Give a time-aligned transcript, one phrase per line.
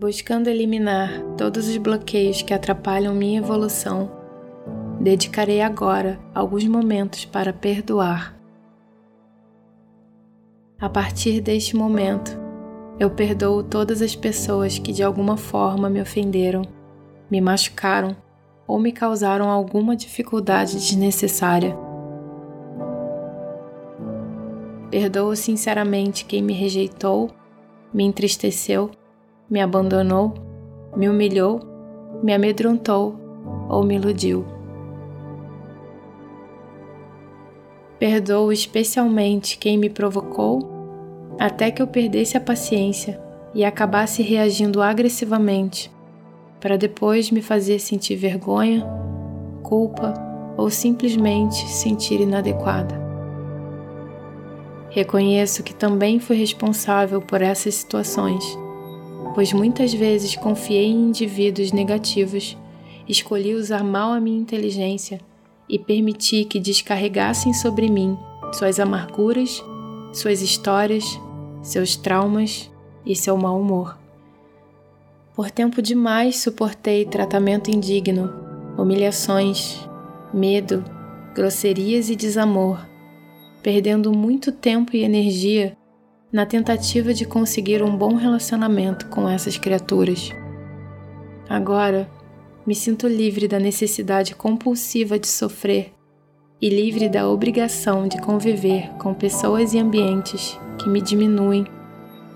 [0.00, 4.10] Buscando eliminar todos os bloqueios que atrapalham minha evolução,
[4.98, 8.34] dedicarei agora alguns momentos para perdoar.
[10.80, 12.30] A partir deste momento,
[12.98, 16.62] eu perdoo todas as pessoas que de alguma forma me ofenderam,
[17.30, 18.16] me machucaram
[18.66, 21.76] ou me causaram alguma dificuldade desnecessária.
[24.90, 27.30] Perdoo sinceramente quem me rejeitou,
[27.92, 28.92] me entristeceu
[29.50, 30.32] me abandonou,
[30.96, 31.60] me humilhou,
[32.22, 33.16] me amedrontou
[33.68, 34.44] ou me iludiu.
[37.98, 40.70] Perdoo especialmente quem me provocou
[41.38, 43.20] até que eu perdesse a paciência
[43.52, 45.90] e acabasse reagindo agressivamente,
[46.60, 48.86] para depois me fazer sentir vergonha,
[49.62, 50.14] culpa
[50.56, 53.00] ou simplesmente sentir inadequada.
[54.90, 58.44] Reconheço que também fui responsável por essas situações
[59.34, 62.56] pois muitas vezes confiei em indivíduos negativos,
[63.08, 65.20] escolhi usar mal a minha inteligência
[65.68, 68.18] e permiti que descarregassem sobre mim
[68.52, 69.62] suas amarguras,
[70.12, 71.04] suas histórias,
[71.62, 72.70] seus traumas
[73.06, 73.96] e seu mau humor.
[75.34, 78.32] Por tempo demais suportei tratamento indigno,
[78.76, 79.78] humilhações,
[80.34, 80.84] medo,
[81.34, 82.84] grosserias e desamor,
[83.62, 85.76] perdendo muito tempo e energia
[86.32, 90.30] na tentativa de conseguir um bom relacionamento com essas criaturas.
[91.48, 92.08] Agora,
[92.66, 95.92] me sinto livre da necessidade compulsiva de sofrer
[96.60, 101.66] e livre da obrigação de conviver com pessoas e ambientes que me diminuem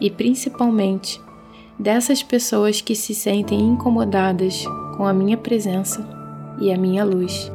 [0.00, 1.20] e, principalmente,
[1.78, 4.64] dessas pessoas que se sentem incomodadas
[4.96, 6.08] com a minha presença
[6.60, 7.50] e a minha luz.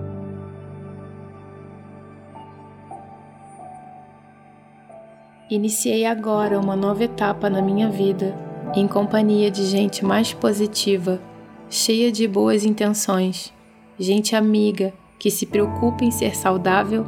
[5.50, 8.38] Iniciei agora uma nova etapa na minha vida,
[8.76, 11.22] em companhia de gente mais positiva,
[11.70, 13.54] cheia de boas intenções,
[13.98, 17.06] gente amiga que se preocupa em ser saudável,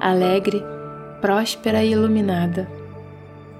[0.00, 0.60] alegre,
[1.20, 2.68] próspera e iluminada.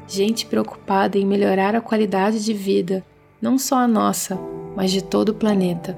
[0.09, 3.05] Gente preocupada em melhorar a qualidade de vida,
[3.41, 4.37] não só a nossa,
[4.75, 5.97] mas de todo o planeta.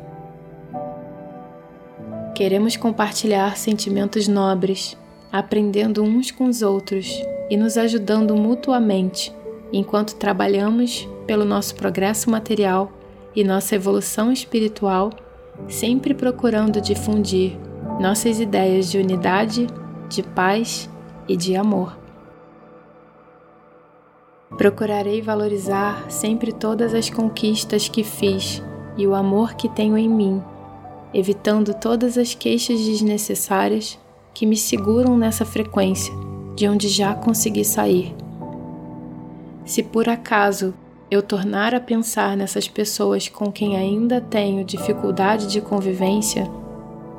[2.35, 4.99] Queremos compartilhar sentimentos nobres,
[5.33, 9.35] aprendendo uns com os outros e nos ajudando mutuamente
[9.73, 12.93] enquanto trabalhamos pelo nosso progresso material
[13.35, 15.11] e nossa evolução espiritual,
[15.69, 17.59] sempre procurando difundir
[18.01, 19.67] nossas ideias de unidade,
[20.09, 20.89] de paz
[21.29, 21.97] e de amor.
[24.57, 28.63] Procurarei valorizar sempre todas as conquistas que fiz
[28.97, 30.43] e o amor que tenho em mim,
[31.13, 33.99] evitando todas as queixas desnecessárias
[34.33, 36.13] que me seguram nessa frequência
[36.59, 38.13] de onde já consegui sair.
[39.65, 40.75] Se por acaso
[41.09, 46.51] eu tornar a pensar nessas pessoas com quem ainda tenho dificuldade de convivência,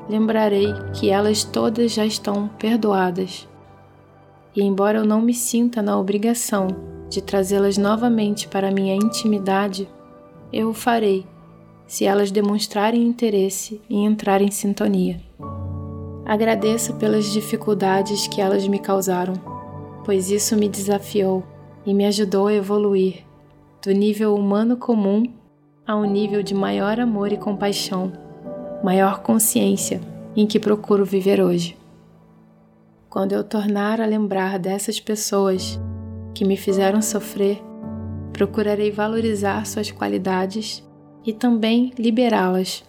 [0.10, 3.48] lembrarei que elas todas já estão perdoadas.
[4.54, 6.68] E embora eu não me sinta na obrigação
[7.10, 9.88] de trazê-las novamente para minha intimidade,
[10.52, 11.26] eu o farei
[11.88, 15.22] se elas demonstrarem interesse em entrar em sintonia.
[16.30, 19.34] Agradeço pelas dificuldades que elas me causaram,
[20.06, 21.44] pois isso me desafiou
[21.84, 23.26] e me ajudou a evoluir
[23.84, 25.24] do nível humano comum
[25.88, 28.14] a um nível de maior amor e compaixão,
[28.84, 30.00] maior consciência
[30.36, 31.76] em que procuro viver hoje.
[33.10, 35.80] Quando eu tornar a lembrar dessas pessoas
[36.36, 37.60] que me fizeram sofrer,
[38.34, 40.88] procurarei valorizar suas qualidades
[41.26, 42.88] e também liberá-las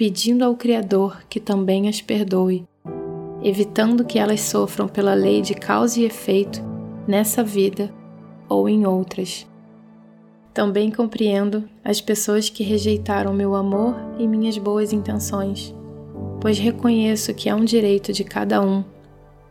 [0.00, 2.66] pedindo ao Criador que também as perdoe,
[3.42, 6.62] evitando que elas sofram pela lei de causa e efeito
[7.06, 7.92] nessa vida
[8.48, 9.46] ou em outras.
[10.54, 15.74] Também compreendo as pessoas que rejeitaram meu amor e minhas boas intenções,
[16.40, 18.82] pois reconheço que é um direito de cada um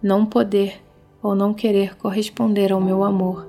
[0.02, 0.82] não poder
[1.22, 3.48] ou não querer corresponder ao meu amor.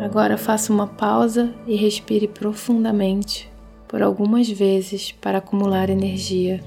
[0.00, 3.49] Agora faça uma pausa e respire profundamente
[3.90, 6.62] por algumas vezes para acumular energia.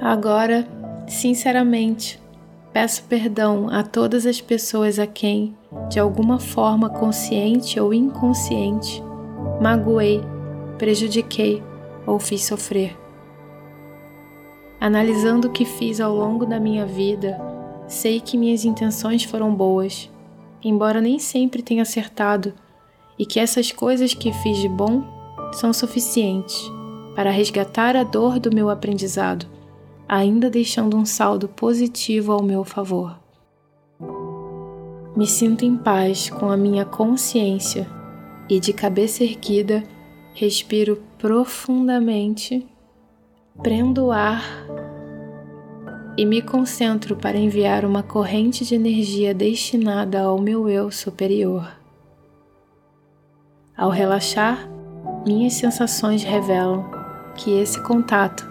[0.00, 0.66] Agora,
[1.06, 2.18] sinceramente,
[2.72, 5.54] peço perdão a todas as pessoas a quem,
[5.90, 9.02] de alguma forma consciente ou inconsciente,
[9.60, 10.22] magoei,
[10.78, 11.62] prejudiquei
[12.06, 13.05] ou fiz sofrer.
[14.80, 17.40] Analisando o que fiz ao longo da minha vida,
[17.88, 20.10] sei que minhas intenções foram boas,
[20.62, 22.52] embora nem sempre tenha acertado,
[23.18, 25.02] e que essas coisas que fiz de bom
[25.52, 26.70] são suficientes,
[27.14, 29.46] para resgatar a dor do meu aprendizado,
[30.06, 33.18] ainda deixando um saldo positivo ao meu favor.
[35.16, 37.88] Me sinto em paz com a minha consciência
[38.50, 39.82] e, de cabeça erguida,
[40.34, 42.66] respiro profundamente,
[43.62, 44.42] prendo o ar
[46.16, 51.70] e me concentro para enviar uma corrente de energia destinada ao meu eu superior.
[53.76, 54.68] Ao relaxar,
[55.26, 56.84] minhas sensações revelam
[57.34, 58.48] que esse contato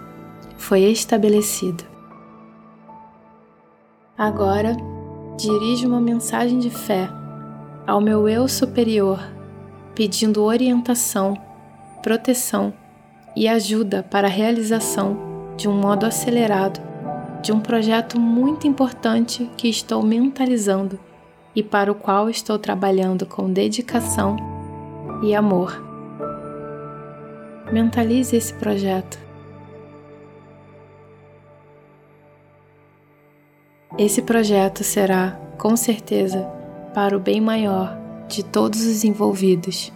[0.56, 1.84] foi estabelecido.
[4.16, 4.76] Agora,
[5.36, 7.08] dirijo uma mensagem de fé
[7.86, 9.20] ao meu eu superior,
[9.94, 11.36] pedindo orientação,
[12.02, 12.72] proteção
[13.36, 16.86] e ajuda para a realização de um modo acelerado
[17.46, 20.98] de um projeto muito importante que estou mentalizando
[21.54, 24.36] e para o qual estou trabalhando com dedicação
[25.22, 25.80] e amor.
[27.72, 29.16] Mentalize esse projeto.
[33.96, 36.42] Esse projeto será, com certeza,
[36.92, 37.96] para o bem maior
[38.26, 39.92] de todos os envolvidos.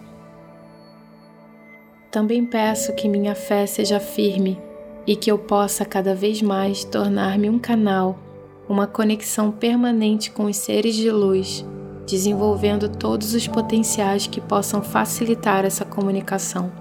[2.11, 4.59] Também peço que minha fé seja firme
[5.07, 8.19] e que eu possa cada vez mais tornar-me um canal,
[8.67, 11.65] uma conexão permanente com os seres de luz,
[12.05, 16.71] desenvolvendo todos os potenciais que possam facilitar essa comunicação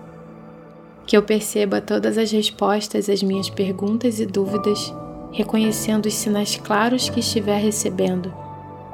[1.10, 4.94] que eu perceba todas as respostas às minhas perguntas e dúvidas,
[5.32, 8.32] reconhecendo os sinais claros que estiver recebendo,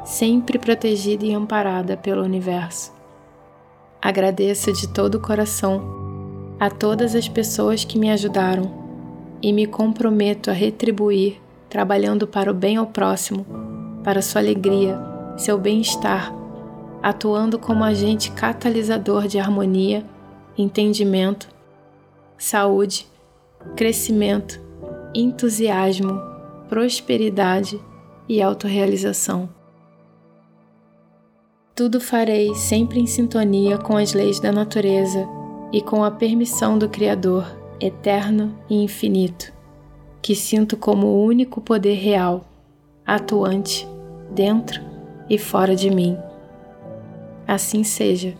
[0.02, 2.90] sempre protegida e amparada pelo universo.
[4.00, 6.05] Agradeço de todo o coração
[6.58, 8.72] a todas as pessoas que me ajudaram
[9.42, 13.44] e me comprometo a retribuir trabalhando para o bem ao próximo,
[14.02, 14.98] para sua alegria,
[15.36, 16.32] seu bem-estar,
[17.02, 20.04] atuando como agente catalisador de harmonia,
[20.56, 21.48] entendimento
[22.38, 23.06] saúde,
[23.74, 24.60] crescimento,
[25.14, 26.20] entusiasmo,
[26.68, 27.80] prosperidade
[28.28, 29.48] e autorrealização.
[31.74, 35.26] Tudo farei sempre em sintonia com as leis da natureza
[35.76, 37.44] e com a permissão do Criador,
[37.78, 39.52] eterno e infinito,
[40.22, 42.46] que sinto como o único poder real,
[43.06, 43.86] atuante,
[44.30, 44.80] dentro
[45.28, 46.16] e fora de mim.
[47.46, 48.34] Assim seja,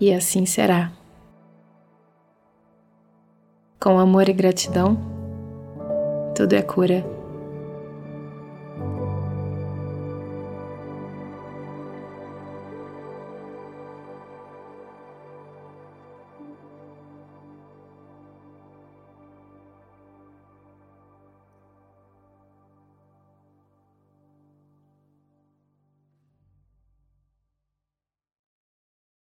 [0.00, 0.90] e assim será.
[3.78, 4.96] Com amor e gratidão,
[6.34, 7.13] tudo é cura.